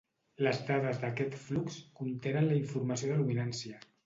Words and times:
Les 0.45 0.61
dades 0.69 0.97
d'aquest 1.03 1.37
flux 1.43 1.77
contenen 2.01 2.49
la 2.49 2.57
informació 2.63 3.13
de 3.13 3.21
luminància. 3.23 3.85